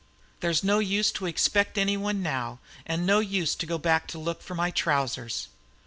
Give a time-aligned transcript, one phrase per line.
[0.39, 2.57] "There's no use to expect any one now,
[2.87, 5.47] and no use to go back to look for my trousers."